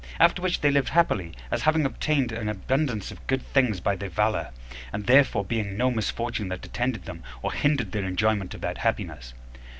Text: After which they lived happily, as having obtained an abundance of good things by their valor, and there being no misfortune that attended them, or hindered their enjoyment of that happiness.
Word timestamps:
After 0.19 0.41
which 0.41 0.61
they 0.61 0.71
lived 0.71 0.89
happily, 0.89 1.31
as 1.51 1.61
having 1.61 1.85
obtained 1.85 2.31
an 2.31 2.49
abundance 2.49 3.11
of 3.11 3.27
good 3.27 3.43
things 3.53 3.79
by 3.79 3.95
their 3.95 4.09
valor, 4.09 4.49
and 4.91 5.05
there 5.05 5.23
being 5.47 5.77
no 5.77 5.91
misfortune 5.91 6.47
that 6.47 6.65
attended 6.65 7.05
them, 7.05 7.21
or 7.43 7.51
hindered 7.53 7.91
their 7.91 8.05
enjoyment 8.05 8.55
of 8.55 8.61
that 8.61 8.79
happiness. 8.79 9.35